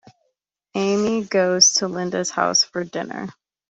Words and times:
Amy 0.73 1.25
goes 1.25 1.73
to 1.73 1.87
Linda's 1.87 2.31
house 2.31 2.63
for 2.63 2.83
dinner. 2.83 3.27